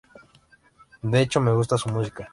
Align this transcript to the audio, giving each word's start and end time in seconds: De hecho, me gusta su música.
De 1.03 1.21
hecho, 1.21 1.39
me 1.39 1.53
gusta 1.53 1.77
su 1.77 1.87
música. 1.89 2.27